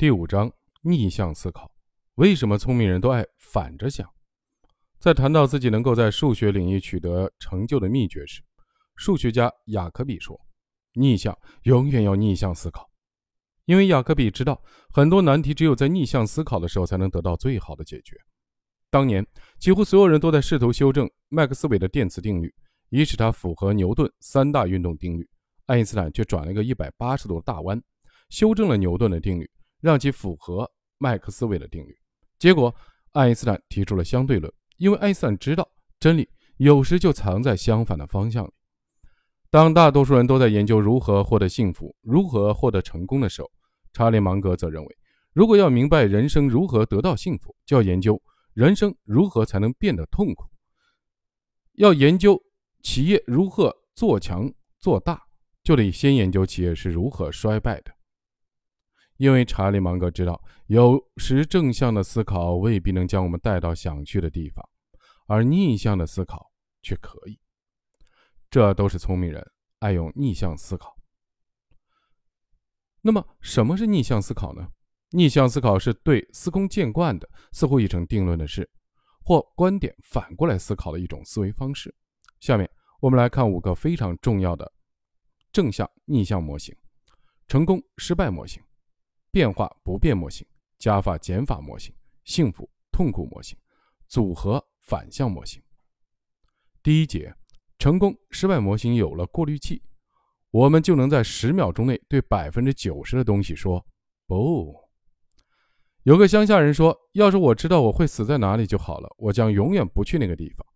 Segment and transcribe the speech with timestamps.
[0.00, 1.70] 第五章逆向思考。
[2.14, 4.10] 为什么聪明人都爱反着想？
[4.98, 8.40] 在谈到自己能够在数学领域取得成就的秘诀时，
[8.96, 10.40] 数学家雅克比说
[10.96, 12.88] ：“逆向，永远要逆向思考。”
[13.66, 14.58] 因为雅克比知道，
[14.88, 18.16] 很多难题只有在逆向思考的时候才能得到最好的解决。
[18.88, 19.22] 当年，
[19.58, 22.50] 几乎所有人都在试图修正麦克斯韦的电磁定律，
[22.88, 25.28] 以使它符合牛顿三大运动定律。
[25.66, 27.78] 爱因斯坦却转了一个一百八十度的大弯，
[28.30, 29.46] 修正了牛顿的定律。
[29.80, 31.96] 让其符合麦克斯韦的定律，
[32.38, 32.74] 结果
[33.12, 38.52] 爱因斯坦提出了相对论，因为爱因斯坦知道真理有时就藏在相反的方向里。
[39.50, 43.50] 当大多数人都在研究如何获得幸福、如何获得成功的时候，
[43.92, 44.96] 查理芒格则认为，
[45.32, 48.22] 如果要明白人生如何得到幸福，就要研究
[48.52, 50.44] 人生如何才能变得痛苦；
[51.74, 52.40] 要研究
[52.82, 55.20] 企业如何做强做大，
[55.64, 57.92] 就得先研究企业是如何衰败的。
[59.20, 64.66] 因为查理芒格知道，有时正向的思考未必能将我们带到想去的地方，
[65.26, 66.50] 而逆向的思考
[66.80, 67.38] 却可以。
[68.50, 69.46] 这都是聪明人
[69.80, 70.96] 爱用逆向思考。
[73.02, 74.66] 那么，什么是逆向思考呢？
[75.10, 78.70] 逆向思考是对司空见惯的、似乎已成定论的事
[79.22, 81.94] 或观点反过来思考的一种思维方式。
[82.40, 82.66] 下面
[83.00, 84.72] 我们来看五个非常重要的
[85.52, 86.74] 正向逆向模型：
[87.46, 88.62] 成功、失败模型。
[89.30, 90.46] 变化不变模型、
[90.78, 93.56] 加法减法模型、幸福痛苦模型、
[94.08, 95.62] 组合反向模型。
[96.82, 97.34] 第一节，
[97.78, 99.82] 成功失败模型有了过滤器，
[100.50, 103.84] 我们就能在十秒钟内对百分之九十的东西说
[104.26, 104.74] 不。
[106.04, 110.66] 有个乡下人说：“要是我知道我会死在哪里就好了，我将永远不去那个地方。”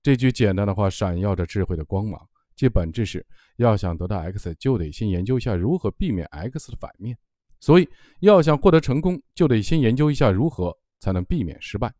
[0.00, 7.18] 这句简单的话闪耀着智慧的光芒，其本质是要想得到 X，就得先研究一下如何避免 X 的反面。
[7.60, 7.88] 所以，
[8.20, 11.92] 要想获得成功，就得先研究一下如何才能避免失败。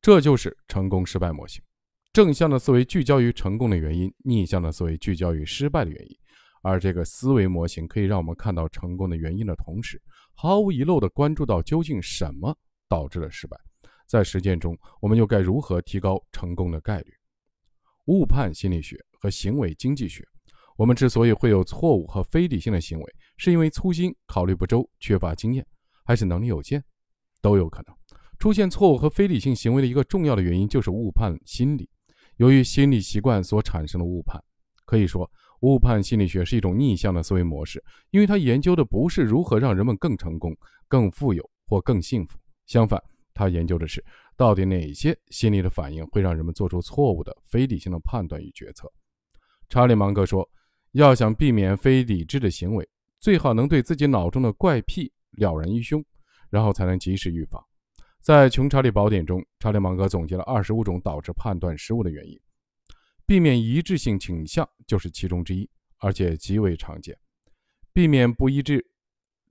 [0.00, 1.62] 这就是成功失败模型。
[2.12, 6.18] 正向的思维聚焦于成功的原因，逆向的思维聚焦于失败的原因。
[6.62, 10.00] 而这个思维模型可以让我们看到成功的原因的同时，
[10.34, 12.56] 毫无遗漏地关注到究竟什么
[12.88, 13.58] 导致了失败。
[14.06, 17.12] 在实践中，我们又该如何提高成功的概率？
[18.06, 20.26] 误判心理学和行为经济学。
[20.76, 25.64] 我们之所以会有错误和非理性的行为，是因为粗心、考虑不周、缺乏经验，
[26.04, 26.82] 还是能力有限，
[27.40, 27.96] 都有可能
[28.40, 31.88] 出现错误和非理性行为的一个重要的原因就是误判心理。
[32.38, 34.42] 由于心理习惯所产生的误判，
[34.84, 35.30] 可以说
[35.60, 37.80] 误判心理学是一种逆向的思维模式，
[38.10, 40.52] 因为它研究的不是如何让人们更成功、
[40.88, 42.36] 更富有或更幸福，
[42.66, 43.00] 相反，
[43.32, 44.04] 它研究的是
[44.36, 48.90] 到底哪些心理的反应会让人们做出错误的非理性的判断与决策。
[49.68, 50.50] 查理芒格说。
[50.94, 52.88] 要想避免非理智的行为，
[53.18, 56.04] 最好能对自己脑中的怪癖了然于胸，
[56.50, 57.60] 然后才能及时预防。
[58.20, 62.38] 在《穷查理宝典》中，查理芒格总结了二十五种导致判断失误的原因，
[63.26, 65.68] 避免一致性倾向就是其中之一，
[65.98, 67.18] 而且极为常见。
[67.92, 68.84] 避免不一致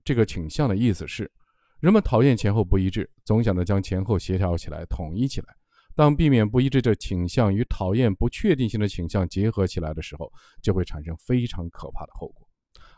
[0.02, 1.30] 这个倾向的意思是，
[1.78, 5.48] 人们讨厌前后不一致，总想着将前后协调起来、统一起来。
[5.96, 12.48] 当避免不一致的倾向与讨厌不确定性的倾向结合起来的时候，就会产生非常可怕的后果：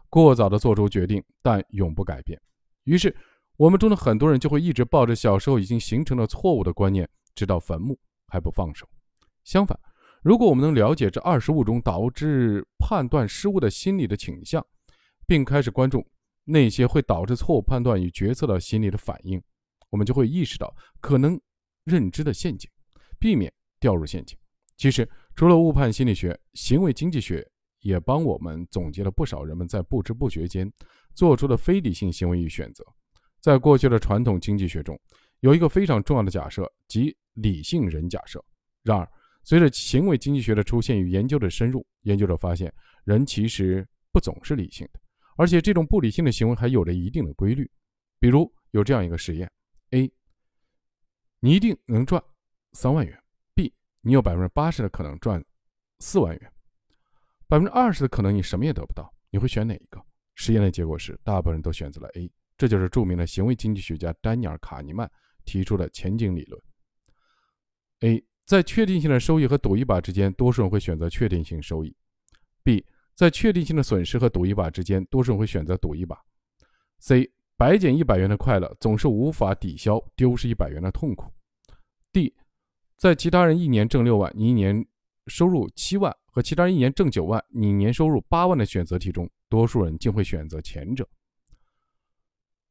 [0.09, 2.41] 过早的做出决定，但永不改变。
[2.85, 3.15] 于是，
[3.57, 7.99] 我们中的很多人就会一直抱着小时候已经形成了错误的观念，直到坟墓
[8.29, 8.89] 还不放手。
[9.45, 9.79] 相反，
[10.23, 14.65] 如果我们能了解这二十五种导致判断失误的心理的倾向，
[15.27, 16.07] 并开始关注
[16.45, 19.43] 那些会导致错误判断与决策的心理的反应，
[19.91, 21.39] 我们就会意识到可能
[21.85, 22.71] 认知的陷阱。
[23.27, 24.39] 避免掉入陷阱。
[24.77, 27.45] 其实，除了误判心理学，行为经济学
[27.81, 30.73] 也帮我们总结了不少人们在不知不觉间
[31.13, 32.87] 做出的非理性行为与选择。
[33.41, 34.97] 在过去的传统经济学中，
[35.41, 38.41] 有一个非常重要的假设，即理性人假设。
[38.85, 39.11] 然而，
[39.43, 42.73] 随着行为经济学的出现与研究的深入，研究者发现，
[43.03, 45.01] 人其实不总是理性的，
[45.37, 47.69] 而且这种不理性的行为还有着一定的规律。
[48.21, 49.51] 比如，有这样一个实验
[49.91, 50.09] ：A，
[51.41, 52.23] 你一定能赚。
[52.77, 53.19] 三万元
[53.55, 55.43] ，B，你有百分之八十的可能赚
[56.01, 56.53] 四万元，
[57.49, 59.99] 百分之二十的可能你什么也得不到，你会选哪一个？
[60.35, 65.11] 实验的结果是，大部分人都选择了 A，这就是著名的行为经济学家丹尼尔·卡尼曼
[65.47, 66.63] 提出的前景理论。
[68.01, 71.97] A，在确定性的收益和赌一把之间，多数人会选择确定性收益
[72.63, 72.85] ；B，
[73.15, 76.23] 在确定性的损失和赌一把之间，多数人会选择赌一把
[77.01, 81.33] ；C，白捡一百元的快乐总是无法抵消丢失一百元的痛苦
[82.13, 82.35] ；D。
[82.97, 84.85] 在其他人一年挣六万，你一年
[85.27, 91.07] 收入七万，和其他人一年挣九万，你年收入八万的选择题中，多数人竟会选择前者。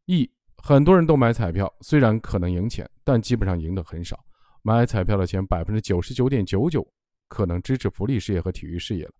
[0.05, 4.19] 一很多人都买彩票，虽然可能赢钱，但基本上赢得很少。
[4.63, 6.83] 买彩票的钱百分之九十九点九九
[7.27, 9.13] 可能支持福利事业和体育事业了，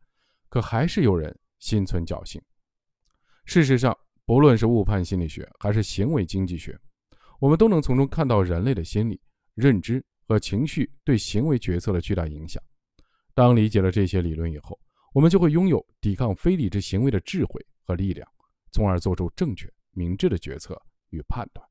[0.50, 2.42] 可还是有人心存侥幸。
[3.46, 6.76] 事实上，不论是误判心理学还是行为经济学，
[7.40, 9.22] 我们都能从中看到人类的心理、
[9.54, 12.62] 认知和情绪对行为决策的巨大影响。
[13.34, 14.80] 当理解了这些理论以后，
[15.14, 18.28] 我们就会拥有抵抗非理智行为的智慧和力量，
[18.72, 21.68] 从而做出正确、明智的决策与判断。